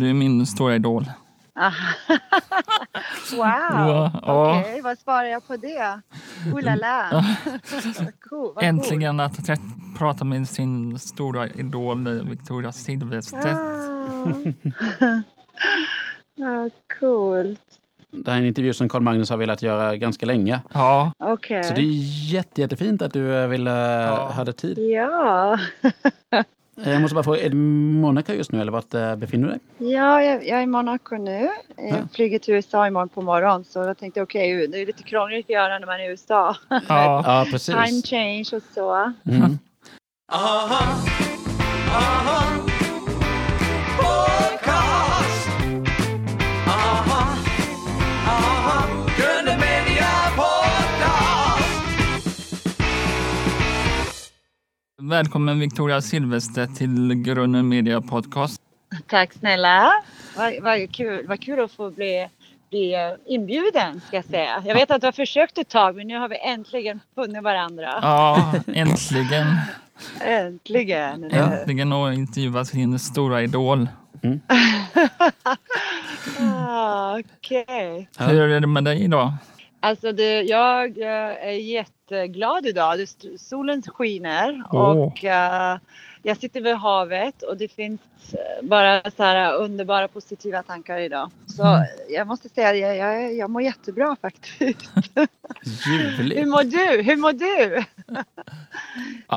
[0.00, 1.04] Du är min stora idol.
[3.36, 6.00] wow, Ja, okej, vad svarar jag på det?
[6.54, 7.24] Oh la la.
[8.30, 13.44] cool, Äntligen att träff- prata med sin stora idol Victoria Silvstedt.
[13.44, 14.26] Ah.
[16.44, 16.70] ah,
[17.00, 17.60] coolt.
[18.10, 20.60] Det här är en intervju som Carl Magnus har velat göra ganska länge.
[20.72, 21.64] Ja, Okej.
[21.64, 24.30] Så det är jätte, jättefint att du eh, ville Ja.
[24.34, 24.78] hade tid.
[24.78, 25.58] Ja.
[26.82, 27.60] Eh, Jag måste bara fråga, är du i
[28.00, 29.60] Monaco just nu eller vart eh, befinner du dig?
[29.92, 31.48] ja, jag, jag är i Monaco nu.
[31.76, 31.96] Jag Ja.
[32.12, 35.50] flyger till USA imorgon på morgonen så jag tänkte okej, det är lite krångligt att
[35.50, 36.56] göra när man är i USA.
[36.70, 36.80] ja.
[36.88, 38.10] Ja, Time precis.
[38.10, 39.12] change och så.
[39.26, 39.58] Mm.
[40.32, 41.08] Podcast.
[55.08, 58.60] Välkommen Victoria Silvstedt till Grunden Media Podcast.
[59.06, 59.92] Tack snälla.
[60.36, 62.28] Vad, vad, kul, vad kul att få bli,
[62.70, 62.94] bli
[63.26, 64.62] inbjuden ska jag säga.
[64.66, 67.98] Jag vet att du har försökt ett tag men nu har vi äntligen funnit varandra.
[68.02, 69.46] Ja, äntligen.
[70.20, 71.24] Äntligen.
[71.24, 73.88] Äntligen att intervjua sin stora idol.
[76.40, 78.08] Ah, Okej.
[78.18, 78.24] Ja.
[78.24, 79.32] Hur är det med dig idag?
[79.84, 82.98] Alltså det, jag eh, är jätteglad idag.
[82.98, 85.78] Det, solen skiner och eh,
[86.22, 88.00] jag sitter vid havet och det finns
[88.32, 91.30] eh, bara så här underbara positiva tankar idag.
[91.46, 91.82] Så Mm.
[92.08, 94.90] jag måste säga att jag, jag, jag mår jättebra faktiskt.
[96.34, 97.02] Hur mår du?
[97.02, 97.84] Hur mår du?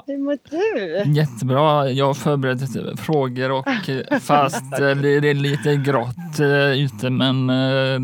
[0.07, 1.11] Hur mår du?
[1.11, 1.89] Jättebra.
[1.89, 7.47] Jag har förberett frågor och eh, fast eh, det är lite grått eh, ute men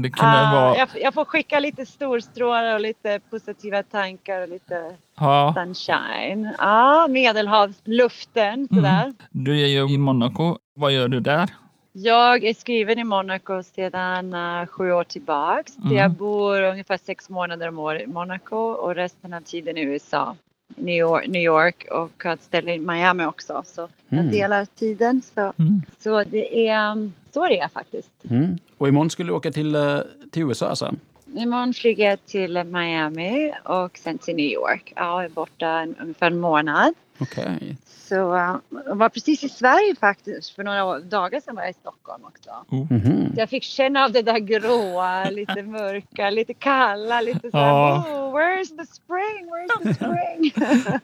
[0.02, 0.78] det kunde Ah, vara...
[0.78, 6.50] jag, jag får skicka lite storstrålar och lite positiva tankar och lite Ja, sunshine.
[6.58, 9.14] Ja, medelhavsluften sådär.
[9.32, 10.58] du är ju i Monaco.
[10.76, 11.50] Vad gör du där?
[11.96, 15.78] Jag är skriven i Monaco sedan uh, sju år tillbaks.
[15.78, 15.98] Mm.
[15.98, 20.36] Jag bor ungefär sex månader om året i Monaco och resten av tiden i USA.
[20.76, 23.64] New York, New York och har ett ställe i Miami också.
[23.66, 24.32] Så jag Mm.
[24.32, 25.22] delar tiden.
[25.36, 25.82] Så, Mm.
[26.00, 28.10] så det är um, så det är faktiskt.
[28.30, 28.58] Mm.
[28.78, 30.00] Och imorgon skulle du åka till, eh,
[30.32, 30.94] till USA alltså?
[31.36, 34.94] Imorgon flyger jag till Miami och sen till New York.
[34.96, 36.94] Ja, jag är borta en, ungefär en månad.
[37.20, 37.78] Okej.
[37.86, 40.50] Så uh, jag var precis i Sverige faktiskt.
[40.56, 42.50] För några dagar sedan var jag i Stockholm också.
[42.76, 43.34] Mhm.
[43.36, 48.04] Jag fick känna av det där gråa, lite mörka, lite kalla, lite så här, Ja.
[48.08, 50.54] oh, where's the spring, where's the spring?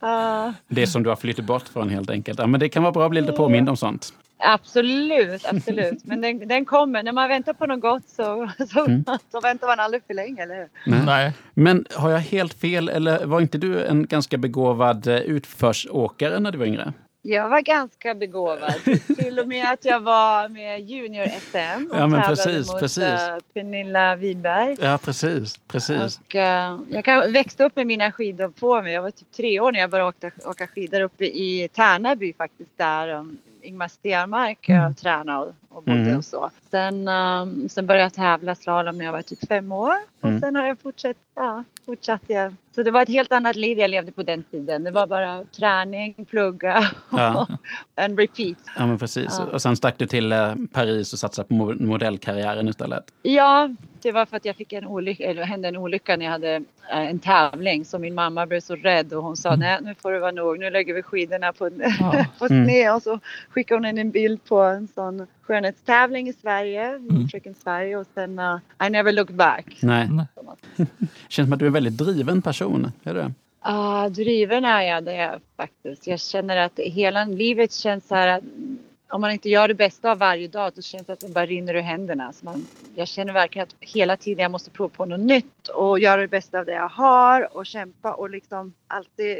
[0.00, 2.38] Ja, Det som du har flyttat bort från helt enkelt.
[2.38, 4.12] Ja, men det kan vara bra att bli lite påmind om sånt.
[4.38, 5.98] Absolut, absolut.
[6.04, 7.02] Men den, den kommer.
[7.02, 9.04] När man väntar på något gott så, så, Mm.
[9.32, 10.68] så väntar man aldrig för länge, eller hur?
[10.86, 11.02] Nej.
[11.06, 11.32] Nej.
[11.54, 16.52] Men har jag helt fel eller var inte du en ganska begåvad eh, utförsåkare när
[16.52, 16.92] du var yngre?
[17.28, 18.74] Jag var ganska begåvad.
[19.18, 23.02] Till och med att jag var med junior-SM och Ja, men tävlade precis, mot precis.
[23.04, 24.76] eh, Pernilla Wiberg.
[24.80, 25.56] Ja, precis.
[25.68, 26.20] precis.
[26.26, 28.92] Och, eh, jag kan, växte upp med mina skidor på mig.
[28.92, 32.78] Jag var typ tre år när jag började åka, åka skidor uppe i Tärnaby faktiskt
[32.78, 34.94] där um, Ingmar Stenmark mm.
[34.94, 36.16] tränade och, och bodde Mm.
[36.18, 36.50] och så.
[36.70, 40.40] Sen, um, sen började jag tävla slalom när jag var typ fem år och Mm.
[40.40, 42.54] sen har jag fortsatt, ja, fortsatt jag.
[42.74, 44.84] Så det var ett helt annat liv jag levde på den tiden.
[44.84, 47.46] Det var bara träning, plugga Ja.
[47.94, 48.56] and repeat.
[48.78, 49.36] Ja, men precis.
[49.38, 49.44] Ja.
[49.52, 53.04] Och sen stack du till eh, Paris och satsade på mo- modellkarriären istället.
[53.22, 53.68] Ja,
[54.02, 56.54] det var för att jag fick en olycka, eller hände en olycka när jag hade
[56.54, 56.62] eh,
[57.10, 57.84] en tävling.
[57.84, 60.58] Så min mamma blev så rädd och hon sa nej nu får det vara nog,
[60.58, 61.70] nu lägger vi skidorna på,
[62.00, 62.24] Ja.
[62.38, 62.64] på Mm.
[62.66, 62.94] sned.
[62.94, 63.20] Och så
[63.50, 67.28] skickade hon in en bild på en sån skönhetstävling i Sverige, Mm.
[67.28, 69.78] Fröken Sverige och sen uh, I never looked back.
[69.82, 70.08] Nej.
[71.28, 72.92] Känns som att du är en väldigt driven person.
[73.02, 73.32] Är du det?
[73.60, 76.06] Ah, driven är jag det är jag faktiskt.
[76.06, 78.44] Jag känner att hela livet känns så här att
[79.08, 81.46] om man inte gör det bästa av varje dag då känns det att det bara
[81.46, 82.32] rinner ur händerna.
[82.32, 85.98] Så man, jag känner verkligen att hela tiden jag måste prova på något nytt och
[85.98, 89.38] göra det bästa av det jag har och kämpa och liksom alltid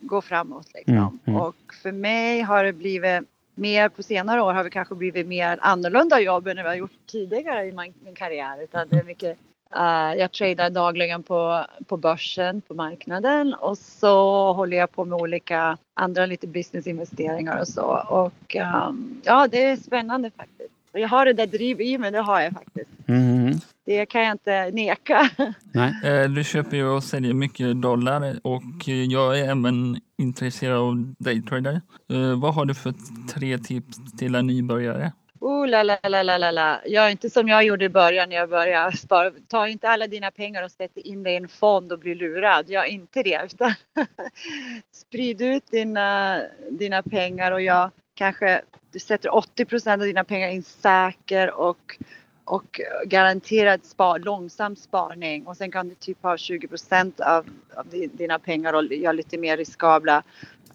[0.00, 0.66] gå framåt.
[0.74, 0.94] Liksom.
[0.94, 1.40] Mm, mm.
[1.40, 3.22] Och för mig har det blivit
[3.54, 7.06] mer på senare år har vi kanske blivit mer annorlunda jobb än vad har gjort
[7.06, 8.62] tidigare i min, min karriär.
[8.62, 9.38] Utan det är mycket
[9.76, 15.20] Uh, jag tradar dagligen på, på börsen, på marknaden och så håller jag på med
[15.20, 18.04] olika andra lite businessinvesteringar och så.
[18.08, 18.56] Och
[18.88, 20.74] um, ja, det är spännande faktiskt.
[20.92, 22.90] Jag har det där driv i mig, det har jag faktiskt.
[23.06, 23.60] Mhm.
[23.86, 25.30] Det kan jag inte neka.
[25.74, 25.94] Nej.
[26.04, 31.80] Eh, Du köper ju och säljer mycket dollar och jag är även intresserad av daytrader.
[32.12, 32.94] Eh, Vad har du för
[33.34, 35.12] tre tips till en nybörjare?
[35.40, 36.80] Oh la la la la la la.
[36.86, 39.30] Gör inte som jag gjorde i början när jag började spara.
[39.48, 42.70] Ta inte alla dina pengar och sätt in det i en fond och bli lurad.
[42.70, 43.40] Gör inte det.
[43.44, 43.74] Utan
[44.94, 46.40] sprid ut dina,
[46.70, 47.90] dina pengar och jag
[48.20, 48.62] kanske
[48.92, 51.96] du sätter 80 procent av dina pengar i en säker och,
[52.44, 57.46] och garanterad spar, långsam sparning och sen kan du typ ha 20 procent av,
[57.76, 60.22] av di- dina pengar och göra lite mer riskabla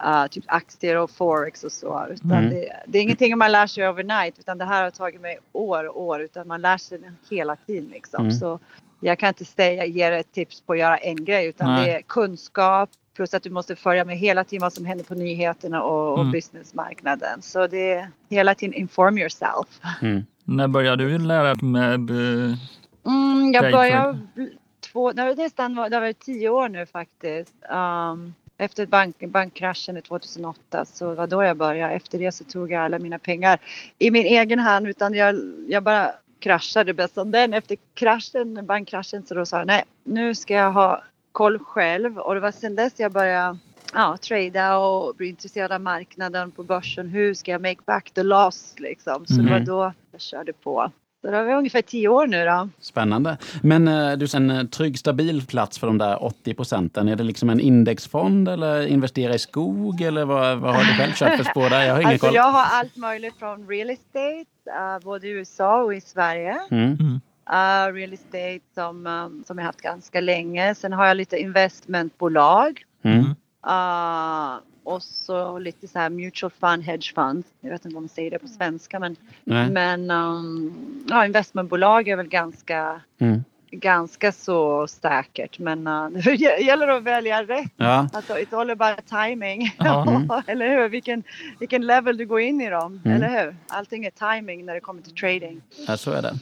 [0.06, 2.08] uh, typ aktier och forex och så.
[2.10, 2.50] Utan Mm.
[2.50, 5.84] det, det är ingenting man lär sig overnight utan det här har tagit mig år
[5.88, 7.00] och år utan man lär sig
[7.30, 8.22] hela tiden liksom.
[8.22, 8.32] Mm.
[8.32, 8.60] Så
[9.00, 11.86] jag kan inte säga, ge dig ett tips på att göra en grej utan Nej.
[11.86, 15.16] det är kunskap plus att du måste följa med hela tiden vad som händer på
[15.16, 16.32] nyheterna och, och Mm.
[16.32, 17.42] businessmarknaden.
[17.42, 19.80] Så det är hela tiden inform yourself.
[20.02, 20.26] Mm.
[20.44, 22.10] När började du lära dig med...
[22.10, 22.56] eh,
[23.08, 24.20] Mm, jag började
[24.92, 27.54] två, det var nästan var- det var tio år nu faktiskt.
[27.70, 31.94] Um, efter bank, bankkraschen i 2008 så var då jag började.
[31.94, 33.60] Efter det så tog jag alla mina pengar
[34.00, 35.36] i min egen hand utan jag,
[35.68, 37.54] jag bara kraschade bäst som den.
[37.54, 41.04] Efter kraschen, bankkraschen så då sa jag nej nu ska jag ha
[41.36, 43.58] koll själv och det var sedan dess jag började
[43.94, 47.10] ja, trada och bli intresserad av marknaden på börsen.
[47.10, 49.26] Hur ska jag make back the loss liksom?
[49.26, 49.66] Så det var Mhm.
[49.66, 50.92] då jag körde på.
[51.22, 52.70] Så det var ungefär tio år nu då.
[52.80, 53.38] Spännande.
[53.64, 57.08] Men eh, du, en eh, trygg, stabil plats för de där 80 procenten.
[57.08, 61.14] Är det liksom en indexfond eller investera i skog eller vad, vad har du själv
[61.14, 61.84] kört för spår där?
[61.86, 62.36] Jag har ingen Alltså koll.
[62.36, 66.58] jag har allt möjligt från real estate, uh, både i USA och i Sverige.
[66.72, 67.22] Mm.
[67.50, 70.76] Uh, real estate som, um, som jag haft ganska länge.
[70.76, 72.86] Sen har jag lite investmentbolag.
[73.04, 73.26] Mm.
[73.68, 77.48] Uh, och så lite så här mutual fund, hedge funds.
[77.62, 79.70] Jag vet inte om man säger det på svenska men, Nej.
[79.70, 80.74] men um,
[81.10, 83.44] ja, investmentbolag är väl ganska, Mm.
[83.72, 85.60] Ganska så säkert.
[85.60, 87.72] Men uh, det gäller att välja rätt.
[87.78, 88.08] Ja.
[88.14, 89.76] Alltså, it's all about timing.
[89.80, 90.44] Ja.
[90.48, 90.90] eller hur?
[90.90, 91.24] Vilken,
[91.60, 93.02] vilken level du går in i dem.
[93.06, 93.18] Mm.
[93.18, 93.56] Eller hur?
[93.68, 95.62] Allting är timing när det kommer till trading.
[95.88, 96.40] ja, så är det.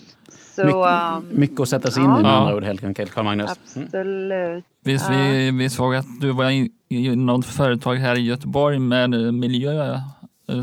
[0.56, 3.26] Så, mycket, um, mycket att sätta sig in i med andra ord helt enkelt, Carl
[3.26, 3.76] Magnus.
[3.76, 3.88] Mm.
[3.88, 4.66] absolut.
[4.84, 9.34] Visst, vi, vi såg att du var i, i något företag här i Göteborg med
[9.34, 10.00] miljö.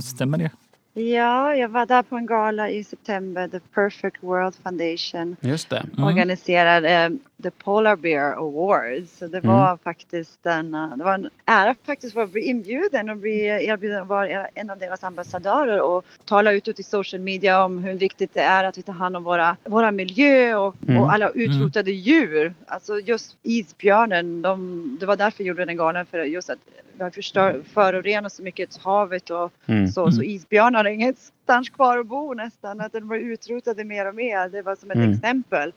[0.02, 0.50] Stämmer det?
[0.94, 3.48] Ja, jag var där på en gala i september.
[3.48, 5.86] The Perfect World Foundation Just det.
[5.96, 6.04] Mm.
[6.04, 7.10] organiserade eh,
[7.42, 9.18] The Polar Bear Awards.
[9.18, 9.50] Så det Mm.
[9.50, 14.02] var faktiskt en, eh, det var en ära faktiskt att bli inbjuden och bli erbjuden
[14.02, 18.34] att vara en av deras ambassadörer och tala utåt i social media om hur viktigt
[18.34, 21.02] det är att vi tar hand om våra, våra miljö och, Mm.
[21.02, 22.54] och alla utrotade djur.
[22.66, 26.58] Alltså just isbjörnen, de, det var därför jag gjorde den galan för just att
[26.96, 29.88] vi har förstör, förorenat så mycket havet och Mm.
[29.88, 32.80] så, så isbjörnar har ingenstans kvar att bo nästan.
[32.80, 34.48] Att de var utrotade mer och mer.
[34.48, 35.10] Det var som ett Mm.
[35.12, 35.72] exempel.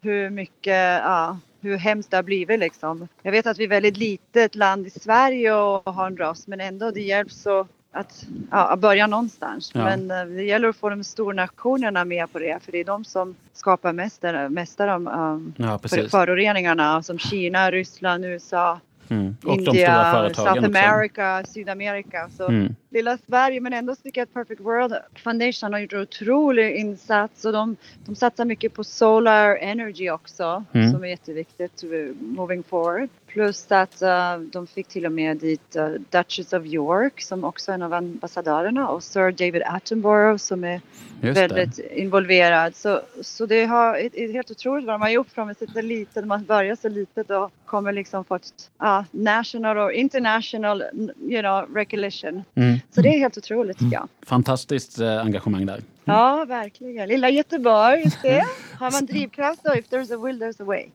[0.00, 3.08] Hur mycket, ja, hur hemskt det har blivit liksom.
[3.22, 6.60] Jag vet att vi är väldigt litet land i Sverige och har en ras men
[6.60, 9.70] ändå det hjälps så att, ja, börja någonstans.
[9.74, 9.84] Ja.
[9.84, 12.84] Men eh, det gäller att få de stora nationerna med på det för det är
[12.84, 15.78] de som skapar mest, mest av de um, Ja,
[16.10, 18.80] föroreningarna som Kina, Ryssland, USA,
[19.10, 19.36] Mm.
[19.44, 20.64] Och India, South också.
[20.64, 22.28] America, Sydamerika.
[22.36, 22.74] Så Mm.
[22.90, 24.94] Lilla Sverige men ändå tycker jag att Perfect World
[25.24, 27.76] Foundation har gjort en otrolig insats och de,
[28.06, 30.92] de satsar mycket på solar energy också Mm.
[30.92, 33.08] som är jätteviktigt uh, moving forward.
[33.26, 37.70] Plus att uh, de fick till och med dit uh, Duchess of York som också
[37.70, 40.80] är en av ambassadörerna och Sir David Attenborough som är
[41.22, 41.48] Just det.
[41.48, 42.76] väldigt involverad.
[42.76, 45.80] Så, så det har, det är helt otroligt vad de har gjort från att sitta
[45.80, 50.84] litet, man börjar så litet och kommer liksom få ett ja, national och international
[51.28, 52.44] you know, recognition.
[52.54, 52.79] Mm.
[52.94, 54.08] Så det är helt otroligt tycker jag.
[54.26, 55.80] Fantastiskt eh, engagemang där.
[56.04, 57.08] Ja, verkligen.
[57.08, 58.44] Lilla Göteborg, just det.
[58.78, 60.86] Har man drivkraft då, if there's a will there's a way.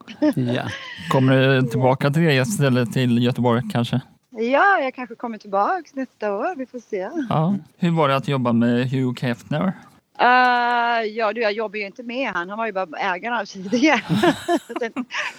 [0.53, 0.63] Ja.
[1.11, 4.01] Kommer du tillbaka till det stället till Göteborg kanske?
[4.37, 7.09] Ja, jag kanske kommer tillbaks nästa år, vi får se.
[7.29, 7.55] Ja.
[7.77, 9.73] Hur var det att jobba med Hugh Hefner?
[10.21, 12.49] Uh, ja, du, jag jobbar ju inte med han.
[12.49, 14.01] Han var ju bara ägaren av tidigare.
[14.79, 14.85] det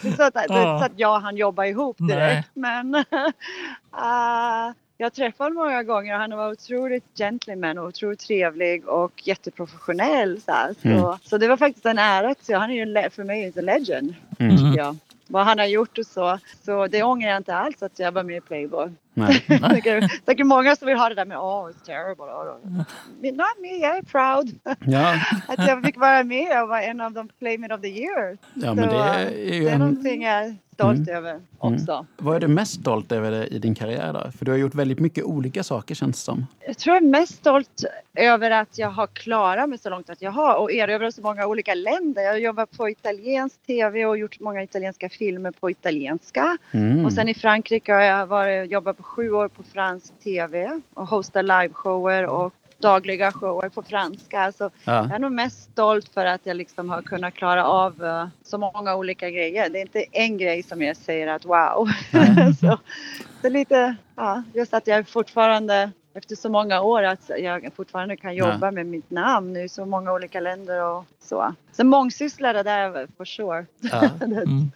[0.09, 0.79] är så att, det är Ja.
[0.79, 2.17] så att jag och han jobbar ihop Nej.
[2.17, 2.49] direkt.
[2.55, 3.05] Men uh,
[4.99, 10.41] jag träffade honom många gånger och han var otroligt gentleman och otroligt trevlig och jätteprofessionell.
[10.41, 10.75] Så, här.
[10.83, 11.19] så, Mm.
[11.23, 12.35] så det var faktiskt en ära.
[12.43, 14.15] Så han är ju för mig en legend.
[14.39, 14.57] Mm.
[14.57, 14.97] tycker jag.
[15.29, 16.39] Vad han har gjort och så.
[16.65, 18.91] Så det ångrar jag inte alls att jag var med i Playboy.
[19.15, 19.45] Nej.
[19.71, 22.27] säkert, säkert många som vill ha det där med oh it's terrible.
[23.21, 24.59] Men Not me, jag är proud.
[24.87, 25.15] Ja.
[25.49, 28.39] Att jag fick vara med och vara en av de Playmate of the Year.
[28.55, 29.79] ja, men det är ju Det är en...
[29.79, 31.17] någonting jag är stolt Mm.
[31.17, 32.07] över också.
[32.17, 34.31] Vad är du mest stolt över i din karriär då?
[34.39, 36.47] För du har gjort väldigt mycket olika saker känns det som.
[36.67, 40.23] Jag tror jag är mest stolt över att jag har klarat mig så långt att
[40.23, 42.23] jag har och erövrat så många olika länder.
[42.23, 46.59] Jag har jobbat på italiensk tv och gjort många italienska filmer på italienska.
[46.71, 47.05] Mm.
[47.05, 51.07] Och sen i Frankrike har jag varit, jobbat på sju år på fransk tv och
[51.07, 54.53] hostat liveshower och dagliga shower på franska.
[54.53, 54.93] Så ja.
[54.95, 58.59] jag är nog mest stolt för att jag liksom har kunnat klara av eh, så
[58.59, 59.71] många olika grejer.
[59.71, 61.89] Det är inte en grej som jag säger att wow.
[62.61, 62.79] så,
[63.43, 68.35] så lite, ja, just att jag fortfarande efter så många år att jag fortfarande kan
[68.35, 71.55] jobba med mitt namn i så många olika länder och så.
[71.73, 73.67] Så mångsysslare där for sure.
[73.81, 74.11] Ja.
[74.27, 74.71] Mm.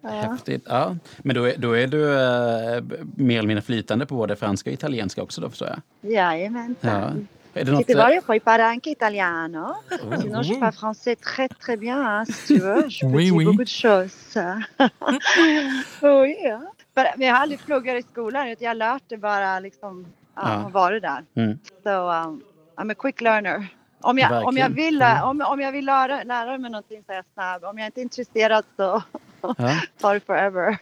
[0.00, 0.08] Ja.
[0.10, 0.62] Häftigt.
[0.66, 0.96] Ja.
[1.18, 2.82] Men då är, då är du eh,
[3.16, 6.12] mer eller mindre flytande på både franska och italienska också då förstår jag?
[6.12, 6.76] Jajamensan.
[6.80, 7.10] Ja.
[7.60, 9.74] Är det Si något, tu eh, veux, je peux parler anche italiano.
[10.20, 12.88] Sinon, je parle français très très bien, hein, si tu veux.
[12.88, 13.44] Je peux Oui, dire oui.
[13.44, 14.36] beaucoup de choses.
[16.02, 16.60] oui, ja.
[16.94, 20.42] För- Men jag har aldrig pluggat i skolan, utan jag lärt det bara liksom, ja,
[20.62, 20.68] Ja.
[20.72, 21.24] varit där.
[21.34, 21.58] Mm.
[21.82, 22.42] So, um,
[22.76, 23.66] I'm a quick learner.
[24.00, 24.72] Om jag, om jag, Verkligen.
[24.74, 27.64] vill, om, om jag vill lära, lära mig någonting så är jag snabb.
[27.64, 29.02] Om jag inte är intresserad så
[29.40, 29.54] ja.
[30.00, 30.78] tar forever.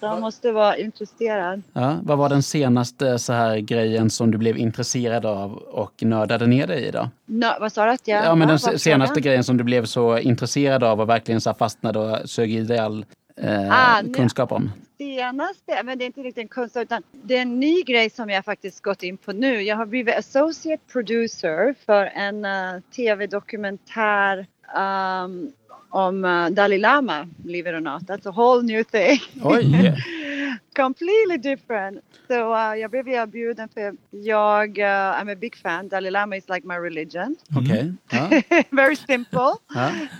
[0.00, 1.62] Så jag måste vara intresserad.
[1.72, 1.98] Ja.
[2.02, 6.66] Vad var den senaste så här grejen som du blev intresserad av och nördade ner
[6.66, 7.10] dig i då?
[7.26, 8.24] No, vad sa du att jag...
[8.24, 9.22] Ja, men den var se- senaste frågan?
[9.22, 12.78] grejen som du blev så intresserad av och verkligen så fastnade och sög i dig
[12.78, 13.04] all
[13.36, 14.70] eh, Ah, kunskap om?
[14.98, 18.30] senaste, men det är inte riktigt en kunskap utan det är en ny grej som
[18.30, 19.62] jag faktiskt gått in på nu.
[19.62, 24.46] Jag har blivit associate producer för en uh, tv-dokumentär
[24.76, 25.52] um,
[25.92, 28.06] om uh, Dalai Lama, believe it or not.
[28.06, 29.20] That's a whole new thing.
[29.42, 29.64] Oj!
[30.76, 32.04] Completely different.
[32.28, 35.88] So uh, jag blev erbjuden för jag, uh, I'm a big fan.
[35.88, 37.36] Dalai Lama is like my religion.
[37.56, 37.94] Okej.
[38.10, 38.42] Ja.
[38.70, 39.52] Very simple.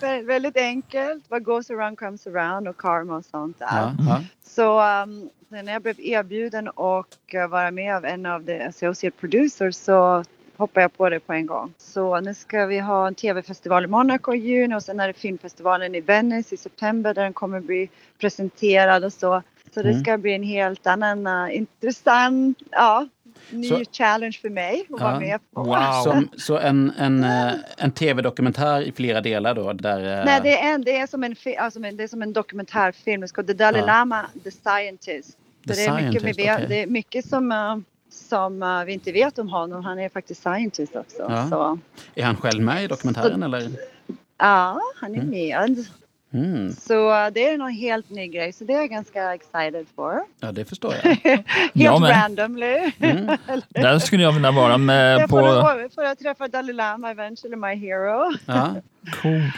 [0.01, 1.31] Vä- väldigt enkelt.
[1.31, 3.67] What goes around comes around och karma och sånt där.
[4.43, 9.17] Så um, när jag blev erbjuden och uh, vara med av en av de associate
[9.21, 10.25] producers så
[10.63, 11.75] hoppade jag på det på en gång.
[11.79, 15.13] Så nu ska vi ha en tv-festival i Monaco i juni och sen är det
[15.15, 17.89] filmfestivalen i Venice i september där den kommer bli
[18.21, 19.43] presenterad och så.
[19.75, 20.01] Så det Mm.
[20.05, 23.09] ska bli en helt annan uh, intressant, ja,
[23.51, 25.21] ny Så- challenge för mig att vara Ja.
[25.21, 25.63] med på.
[25.63, 26.03] Wow.
[26.05, 29.73] Som, så en, en, eh, en tv-dokumentär i flera delar då?
[29.73, 32.33] Där, eh, Nej, det är, en, det, är som en, alltså, det är som en
[32.33, 33.21] dokumentärfilm.
[33.21, 33.87] Det ska The Dalai Ja.
[33.87, 35.39] Lama, The Scientist.
[35.69, 36.67] The det, är mycket, okej.
[36.69, 37.53] det är mycket som,
[38.33, 39.85] som eh, vi inte vet om honom.
[39.85, 41.27] Han är faktiskt scientist också.
[41.29, 41.49] Ja.
[41.49, 41.79] Så,
[42.15, 43.71] Är han själv med i dokumentären eller?
[44.39, 45.87] ja, han är med.
[46.35, 46.73] Mm.
[46.73, 48.53] Så eh, det är någon helt ny grej.
[48.53, 50.23] Så det är jag ganska excited for.
[50.41, 51.03] Ja, det förstår jag.
[51.23, 52.11] Helt Jag med.
[52.11, 52.93] randomly.
[52.99, 53.27] Mm.
[53.69, 55.41] Där skulle jag vilja vara med Jag på...
[55.95, 58.33] får jag träffa Dalai Lama eventually, my hero.
[58.47, 58.75] Ja.
[59.23, 59.55] Coolt.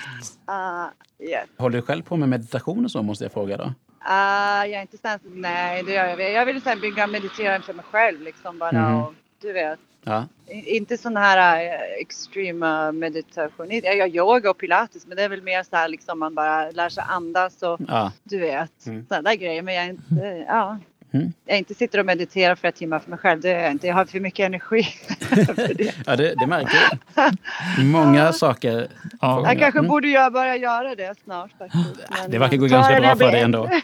[0.50, 1.45] Uh, yes.
[1.59, 3.73] Håller du själv på med meditation och så måste jag fråga då?
[4.06, 5.23] Ah, jag är inte sens.
[5.25, 6.32] Nej, det gör jag.
[6.32, 8.73] Jag vill så här bygga meditera för mig själv liksom bara.
[8.88, 9.02] Mhm.
[9.02, 9.78] Och, du vet.
[10.04, 10.26] Ja.
[10.49, 13.70] Inte sån här uh, extrema meditation.
[13.70, 16.70] Jag gör yoga och pilates men det är väl mer så här liksom man bara
[16.70, 18.12] lär sig andas och ja.
[18.23, 19.06] du vet Mm.
[19.08, 19.62] sådana grejer.
[19.62, 20.78] Men jag är inte, ja.
[21.14, 21.33] Mm.
[21.44, 23.40] Jag inte sitter och mediterar flera timmar för mig själv.
[23.40, 23.87] Det är jag inte.
[23.87, 25.94] Jag har för mycket energi för det.
[26.06, 26.76] ja det, det märker
[27.16, 27.85] jag.
[27.85, 28.88] Många saker.
[29.21, 29.42] Ja.
[29.47, 29.88] Jag kanske Mm.
[29.90, 31.85] borde göra, börja göra det snart faktiskt.
[32.11, 33.71] Men, Det verkar gå ganska bra jag för dig ändå.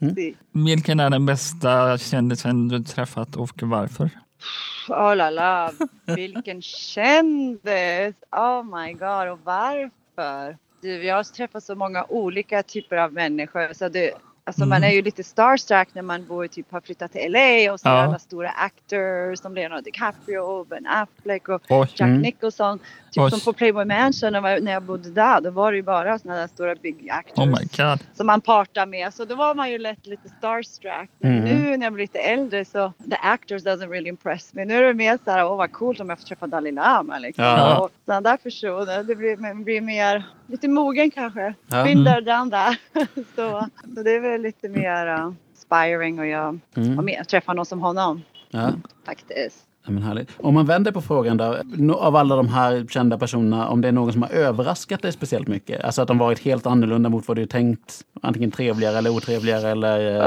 [0.00, 0.34] Mm.
[0.52, 4.10] Vilken är den bästa kändisen du träffat och varför?
[4.88, 5.70] Oh la la,
[6.16, 8.14] vilken kändis!
[8.32, 10.56] Oh my god, och varför?
[10.82, 13.72] Du, jag har träffat så många olika typer av människor.
[13.72, 14.10] Så det,
[14.44, 14.90] alltså Man Mm.
[14.90, 18.02] är ju lite starstruck när man bor, typ, har flyttat till LA och ser Ja.
[18.02, 21.88] alla stora actors som Leonardo DiCaprio, Ben Affleck och Oj.
[21.94, 22.22] Jack Mm.
[22.22, 22.78] Nicholson.
[23.14, 23.30] Typ Oj.
[23.30, 25.40] som på Playboy Mansion när jag, när jag bodde där.
[25.40, 27.98] Då var det ju bara sådana där stora big actors Oh my god.
[28.14, 29.14] som man partar med.
[29.14, 31.10] Så då var man ju lätt lite starstruck.
[31.18, 31.44] Men Mm.
[31.62, 34.64] nu när jag blir lite äldre så the actors doesn't really impress me.
[34.64, 37.18] Nu är det mer så här, åh vad coolt om jag får träffa Dalai Lama
[37.18, 37.44] liksom.
[37.44, 37.78] Ja.
[37.78, 39.02] Och sådana där personer.
[39.02, 41.54] Det blir, man blir mer, lite mogen kanske.
[41.66, 41.84] Ja.
[41.84, 42.50] Been Mm.
[42.50, 42.76] that.
[43.36, 43.66] så,
[43.96, 46.98] så det är väl lite mer uh, inspiring och jag Mm.
[46.98, 48.70] och mer, träffa någon som honom Ja.
[49.06, 49.56] faktiskt.
[49.86, 50.28] Ja, men härligt.
[50.36, 51.56] Om man vänder på frågan då,
[51.94, 55.48] av alla de här kända personerna, om det är någon som har överraskat dig speciellt
[55.48, 55.84] mycket?
[55.84, 60.24] Alltså att de varit helt annorlunda mot vad du tänkt, antingen trevligare eller otrevligare eller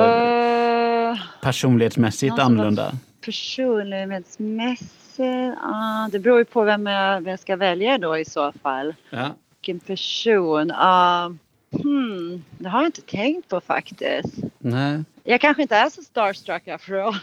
[1.12, 2.92] Uh, personlighetsmässigt annorlunda?
[3.26, 8.52] personlighetsmässigt, ah, det beror ju på vem jag, vem jag ska välja då i så
[8.52, 8.94] fall.
[9.10, 9.28] Ja.
[9.62, 10.72] Vilken person?
[10.72, 11.30] Uh,
[11.72, 14.34] hmm, det har jag inte tänkt på faktiskt.
[14.60, 15.04] Nej.
[15.24, 17.16] Jag kanske inte är så starstruck after all.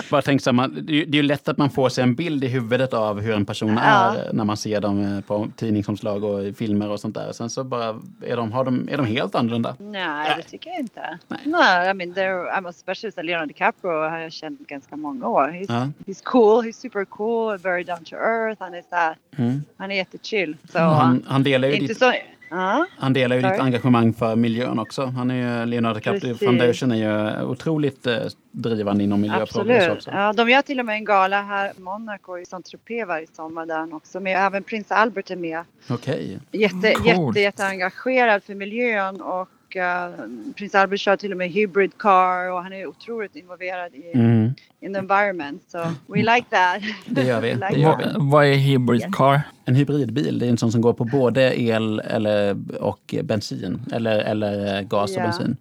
[0.10, 2.48] Bara tänk så man, det är ju- lätt att man får sig en bild i
[2.48, 3.82] huvudet av hur en person Ja.
[4.16, 7.32] är när man ser dem eh, på tidningsomslag och i filmer och sånt där.
[7.32, 9.76] Sen så bara är de, har de, är de helt annorlunda.
[9.78, 11.18] Nej, det tycker jag inte.
[11.28, 11.40] Nej.
[11.44, 15.48] Nej, I mean, there, I'm especially Leonardo DiCaprio har jag känt ganska många år.
[15.48, 15.88] He's, Ja.
[16.06, 18.62] he's cool, he's super cool, very down to earth.
[18.62, 19.62] Han är så Mm.
[19.76, 20.56] han är jättechill.
[20.72, 22.12] Så, Han, han delar ju inte ditt, så...
[22.52, 22.86] Ja.
[22.98, 25.04] han delar ju ditt engagemang för miljön också.
[25.06, 26.34] Han är ju, Leonardo DiCaprio.
[26.34, 28.16] Foundation är ju otroligt eh,
[28.52, 29.96] drivande inom miljöfrågor Absolut.
[29.96, 30.10] också.
[30.10, 33.66] Ja, de gör till och med en gala här i Monaco i Saint-Tropez varje sommar
[33.66, 34.20] där också.
[34.20, 35.64] Men även prins Albert är med.
[35.90, 36.38] Okej.
[36.50, 37.06] Jätte, Coolt.
[37.36, 40.10] jätte, jätteengagerad för miljön och och eh,
[40.56, 44.54] prins Albert kör till och med hybrid car och han är otroligt involverad i Mm,
[44.80, 45.62] in the environment.
[45.68, 46.82] So we like that.
[47.06, 47.48] det gör vi.
[47.54, 48.06] like Det gör that.
[48.06, 48.16] vi.
[48.18, 49.40] Vad är hybrid car?
[49.64, 53.80] En hybridbil, det är en sån som går på både el eller, och bensin.
[53.92, 55.22] Eller, eller gas och Ja.
[55.22, 55.56] bensin.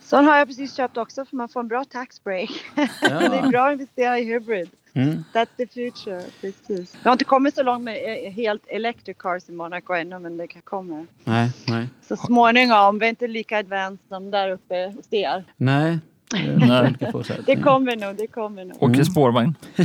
[0.00, 2.50] Sån har jag precis köpt också för man får en bra tax break.
[2.74, 4.70] det är bra att investera i hybrid.
[4.96, 5.24] Mm.
[5.32, 6.22] That's the future.
[6.40, 6.96] Precis.
[7.02, 10.36] Jag har inte kommit så långt med eh, helt electric cars i Monaco ännu men
[10.36, 11.06] det kan komma.
[11.24, 11.88] Nej, nej.
[12.08, 15.44] Så småningom, vi är inte lika advanced som där uppe hos er.
[15.56, 15.98] Nej.
[16.56, 16.94] Nej.
[16.98, 17.42] Det.
[17.46, 18.82] Det kommer nog, det kommer nog.
[18.82, 19.54] Åker spårvagn?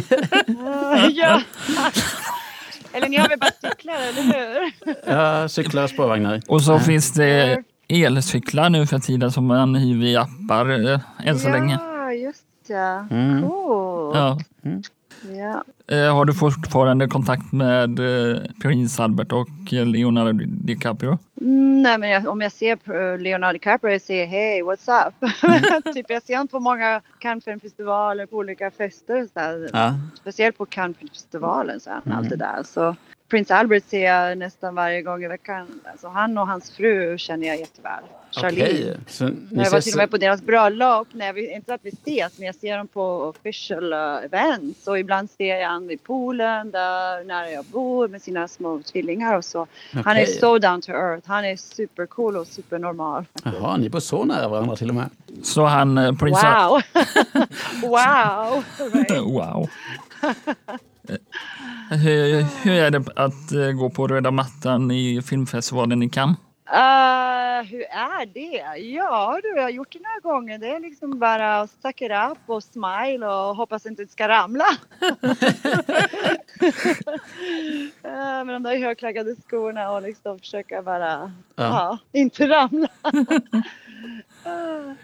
[1.11, 1.41] ja.
[2.93, 4.71] Eller ni har väl bara cyklar, eller hur?
[5.13, 6.41] Ja, cyklar och spårvagnar.
[6.47, 11.39] Och så finns det elcyklar nu för tiden som man hyr via appar eh, än
[11.39, 11.79] så länge.
[11.81, 13.07] Ja, just ja.
[13.11, 13.41] Mm.
[13.41, 14.15] Cool.
[14.15, 14.39] Ja.
[14.61, 14.71] Ja.
[15.87, 21.17] Eh, Har du fortfarande kontakt med eh, prins Albert och Leonardo DiCaprio?
[21.41, 25.13] Mm, nej, men jag, om jag ser på Leonardo DiCaprio och säger hej, what's up?
[25.93, 29.27] typ jag ser honom på många Cannes-festivaler, på olika fester.
[29.33, 29.69] Så här.
[29.73, 29.93] Ja.
[30.15, 32.17] Speciellt på Cannes-festivalen så är han Mm.
[32.17, 32.63] alltid där.
[32.63, 32.95] Så
[33.31, 35.67] Prins Albert ser jag nästan varje gång i veckan.
[35.91, 38.03] Alltså, han och hans fru känner jag jätteväl.
[38.31, 38.97] Charlie.
[39.07, 41.81] Så ni När jag var till och med på deras bröllop, när vi, inte att
[41.83, 44.87] vi ses, men jag ser dem på official uh, events.
[44.87, 49.37] Och ibland ser jag honom vid poolen där nära jag bor med sina små tvillingar
[49.37, 49.67] och så.
[50.05, 51.27] Han är so down to earth.
[51.27, 53.25] Han är supercool och supernormal.
[53.43, 55.09] Jaha, ni bor så nära varandra till och med.
[55.43, 56.81] Så han, eh, prins Wow!
[57.89, 58.63] wow!
[59.31, 59.69] Wow.
[61.89, 66.37] Hur, hur är det att eh, gå på röda mattan i filmfestivalen i Cannes?
[66.71, 68.79] Uh, hur är det?
[68.79, 70.57] Ja du, jag har gjort det några gånger.
[70.57, 74.65] Det är liksom bara suck it up och smile och hoppas inte det ska ramla.
[78.05, 82.87] uh, med de där högklackade skorna och liksom försöka bara, ja, inte ramla.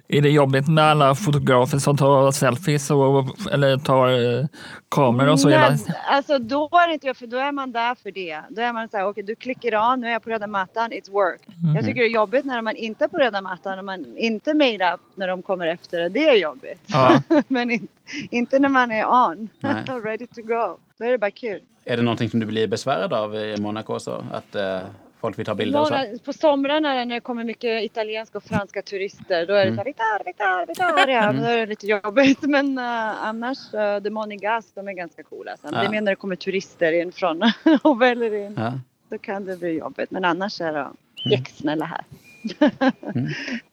[0.08, 4.46] Är det jobbigt med alla fotografer som tar selfies och, eller tar eh,
[4.90, 5.50] kameror och så?
[5.50, 8.42] hela- Nej, alltså då är det inte för då är man där för det.
[8.50, 10.92] Då är man så här, okej du klickar an, nu är jag på röda mattan,
[10.92, 11.42] it's work.
[11.75, 14.53] Jag tycker det är jobbigt när man inte är på röda mattan och man inte
[14.53, 16.10] made up när de kommer efter det.
[16.10, 16.82] Det är jobbigt.
[16.86, 17.22] Ja.
[17.48, 17.88] Men in,
[18.32, 19.50] inte när man är on,
[20.03, 20.77] ready to go.
[20.98, 21.60] Då är det bara kul.
[21.86, 24.00] Är det någonting som du blir besvärad av i Monaco?
[24.00, 24.24] Så?
[24.32, 24.80] Att eh,
[25.20, 26.20] folk vill ta bilder och så?
[26.25, 29.86] På somrarna när det kommer mycket italienska och franska turister då är det så här
[29.86, 31.34] Vitar, Vitar, Vitaria.
[31.34, 32.42] Då är det lite jobbigt.
[32.42, 35.58] Men uh, annars, uh, The Monigas, de är ganska coola.
[35.58, 35.70] Sen.
[35.74, 35.80] Ja.
[35.80, 37.42] Det är mer när det kommer turister in från
[37.82, 38.56] och in.
[38.58, 38.74] Ja.
[39.10, 40.12] Då kan det bli jobbigt.
[40.12, 40.98] Men annars är de
[41.32, 42.03] jättesnälla här.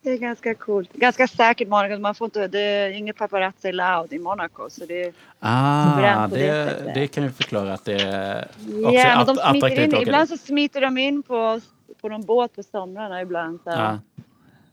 [0.02, 0.92] Det är ganska coolt.
[0.92, 1.98] Ganska säkert Monaco.
[1.98, 4.70] Man får inte, det är inget paparazzi allowed i Monaco.
[4.70, 8.88] Så det, Ah, Suveränt på det det, det kan ju förklara att det är Ja,
[8.88, 9.94] också är men de att- smiter attraktivt in.
[9.94, 11.60] att Ibland så smiter de in på,
[12.00, 13.58] på någon båt på somrarna ibland.
[13.64, 13.70] Så.
[13.70, 13.98] Ja.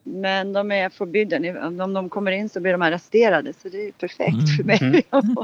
[0.03, 1.57] Men de är forbidden.
[1.81, 3.53] Om de kommer in så blir de arresterade.
[3.61, 4.79] Så det är perfekt för mig.
[5.11, 5.35] Mm.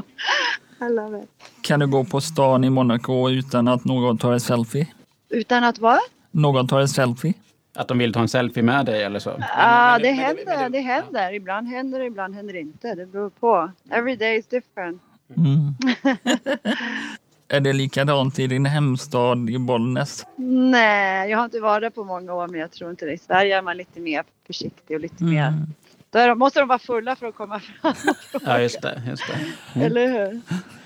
[0.90, 1.28] I love it.
[1.62, 4.86] Kan du gå på stan i Monaco utan att någon tar en selfie?
[5.28, 5.98] Utan att vad?
[6.30, 7.34] Någon tar en selfie?
[7.74, 9.30] Att de vill ta en selfie med dig eller så?
[9.56, 10.44] Ja, Men- det men- händer.
[10.46, 11.32] men- Det händer.
[11.32, 12.94] Ibland händer det, ibland händer det inte.
[12.94, 13.70] Det beror på.
[13.90, 15.02] Every day is different.
[15.36, 15.74] Mm.
[17.48, 20.26] är det likadant i din hemstad i Bollnäs?
[20.70, 23.12] Nej, jag har inte varit där på många år, men jag tror inte det.
[23.12, 25.46] I Sverige är man lite mer försiktig och lite mer...
[25.48, 25.66] Mm.
[26.10, 27.94] Då är de, måste de vara fulla för att komma fram.
[28.44, 29.02] Ja, just det.
[29.08, 29.22] Just
[29.74, 29.84] det.
[29.84, 30.40] Eller hur?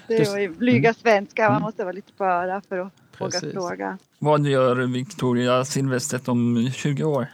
[0.07, 1.51] Det är ju blyga svenskar.
[1.51, 2.93] Man måste vara lite på öra för att
[3.23, 3.99] våga fråga.
[4.19, 7.27] Vad gör Victoria Silvstedt om 20 år?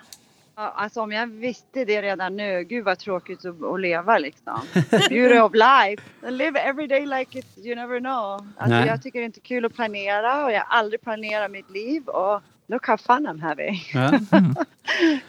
[0.59, 4.61] Ja, Alltså om jag visste det redan nu, gud vad tråkigt att, att leva liksom.
[4.91, 6.03] Beauty of life.
[6.31, 8.33] Live every day like it, you never know.
[8.57, 8.87] Alltså Nej.
[8.87, 12.09] jag tycker det är inte kul att planera och jag har aldrig planerat mitt liv
[12.09, 13.83] och look how fun I'm having.
[13.95, 14.13] Ja,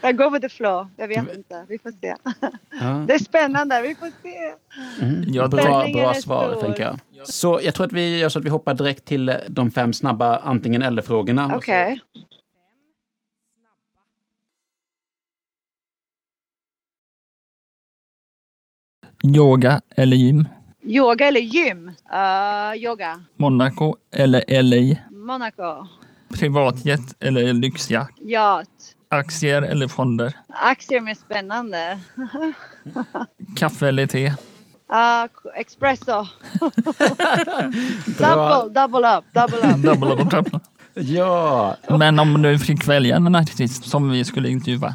[0.00, 2.14] Jag går with the flow, jag vet inte, vi får se.
[2.80, 3.04] ja.
[3.06, 4.54] Det är spännande, vi får se.
[5.04, 5.24] Mm.
[5.26, 6.60] Jag Bra, bra svar, stor.
[6.60, 6.98] tänker jag.
[7.28, 10.36] Så jag tror att vi gör så att vi hoppar direkt till de fem snabba
[10.38, 11.52] antingen eller-frågorna.
[11.56, 12.00] Okej.
[19.22, 20.48] Yoga eller gym?
[20.82, 21.88] Yoga eller gym?
[22.12, 23.20] Uh, yoga.
[23.36, 24.96] Monaco eller LA?
[25.10, 25.86] Monaco.
[26.34, 28.18] Privatjet eller lyxjakt?
[28.20, 28.68] Yacht.
[29.08, 30.32] Aktier eller fonder?
[30.48, 31.98] Aktier är mer spännande.
[33.56, 34.26] Kaffe eller te?
[34.26, 36.26] Uh, espresso.
[38.18, 39.82] Double, double up, double up.
[39.82, 40.60] Double or triple?
[40.94, 44.94] Ja, Men om du fick välja en artist som vi skulle intervjua?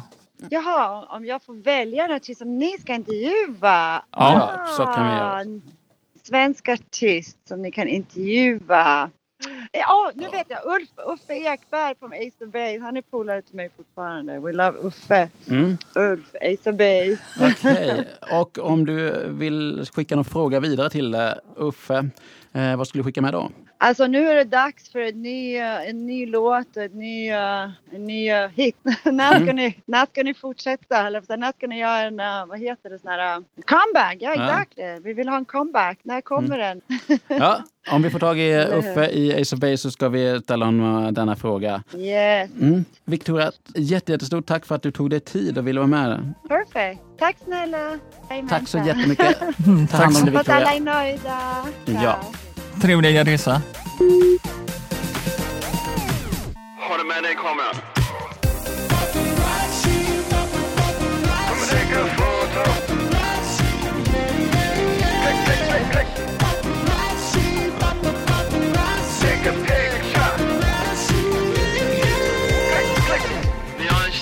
[0.50, 4.02] Jaha, om jag får välja en artist som ni ska intervjua?
[4.10, 5.40] Ja, så kan vi göra.
[5.40, 5.44] Ah,
[6.22, 9.10] Svensk artist som ni kan intervjua.
[9.72, 10.74] Ja, nu vet jag.
[10.76, 12.78] Ulf, Uffe Ekberg från Ace of Base.
[12.82, 14.40] Han är polare till mig fortfarande.
[14.40, 15.28] We love Uffe.
[15.48, 15.76] Mm.
[15.94, 17.18] Ulf, Ace of Base.
[17.40, 18.08] Okej,
[18.40, 21.20] och om du vill skicka någon fråga vidare till eh,
[21.56, 22.10] Uffe,
[22.52, 23.50] eh, vad skulle du skicka med då?
[23.78, 27.62] Alltså nu är det dags för en ny, eh, en ny låt, en ny, eh,
[27.92, 28.76] en ny eh, hit.
[29.04, 29.56] när, ska Mm.
[29.56, 31.06] ni, när ska ni fortsätta?
[31.06, 32.16] Eller när ska ni göra en,
[32.48, 34.16] vad heter det, sån här comeback?
[34.20, 34.44] Ja, Ja.
[34.44, 34.72] exakt.
[35.04, 35.98] Vi vill ha en comeback.
[36.02, 36.80] När kommer den?
[37.28, 38.56] Ja, om vi får tag i?
[38.64, 41.82] Uffe i Ace of Base så ska vi ställa honom denna fråga.
[41.96, 42.84] Yes, Mm.
[43.04, 46.34] Victoria, jätte, jättestort tack för att du tog dig tid och ville vara med.
[46.48, 47.00] perfect.
[47.18, 47.98] Tack snälla.
[48.28, 49.38] Hej, Tack så jättemycket.
[49.90, 50.74] Ta hand om dig Hoppas alla Victoria.
[50.74, 52.02] är nöjda.
[52.04, 52.18] Ja.
[52.80, 53.62] Trevliga resa.
[56.78, 57.74] Har du med dig kameran?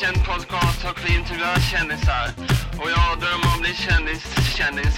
[0.01, 2.31] Känd podcast och vi intervjuar kändisar.
[2.79, 4.23] Och jag drömmer om att bli kändis,
[4.57, 4.95] kändis.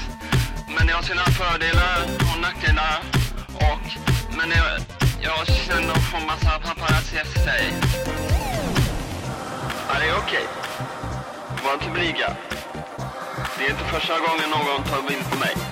[0.79, 3.26] Men det har sina fördelar och nackdelar.
[3.73, 3.87] Och,
[4.37, 4.81] men jag,
[5.21, 7.73] jag känner att få massa paparazzi efter sig.
[9.89, 10.47] Ja, det är okej.
[11.65, 12.37] Var inte blyga.
[13.59, 15.66] Det är inte första gången någon tar bild på mig.